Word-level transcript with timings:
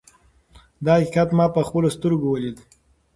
دا 0.85 0.93
حقیقت 0.99 1.29
ما 1.37 1.45
په 1.55 1.61
خپلو 1.67 1.87
سترګو 1.95 2.27
ولید. 2.29 2.57